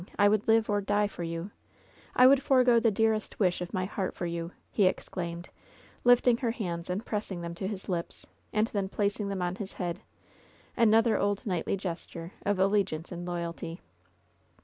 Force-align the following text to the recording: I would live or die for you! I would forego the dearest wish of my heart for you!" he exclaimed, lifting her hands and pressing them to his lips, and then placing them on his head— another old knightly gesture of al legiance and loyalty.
I 0.17 0.29
would 0.29 0.47
live 0.47 0.67
or 0.67 0.81
die 0.81 1.05
for 1.05 1.21
you! 1.21 1.51
I 2.15 2.25
would 2.25 2.41
forego 2.41 2.79
the 2.79 2.89
dearest 2.89 3.39
wish 3.39 3.61
of 3.61 3.71
my 3.71 3.85
heart 3.85 4.15
for 4.15 4.25
you!" 4.25 4.51
he 4.71 4.85
exclaimed, 4.87 5.49
lifting 6.03 6.37
her 6.37 6.49
hands 6.49 6.89
and 6.89 7.05
pressing 7.05 7.41
them 7.41 7.53
to 7.53 7.67
his 7.67 7.87
lips, 7.87 8.25
and 8.51 8.65
then 8.69 8.89
placing 8.89 9.27
them 9.29 9.43
on 9.43 9.57
his 9.57 9.73
head— 9.73 9.99
another 10.75 11.19
old 11.19 11.45
knightly 11.45 11.77
gesture 11.77 12.31
of 12.43 12.59
al 12.59 12.71
legiance 12.71 13.11
and 13.11 13.27
loyalty. 13.27 13.79